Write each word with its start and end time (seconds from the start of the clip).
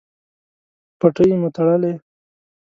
پټۍ 0.99 1.29
مو 1.41 1.49
تړلی؟ 1.55 1.93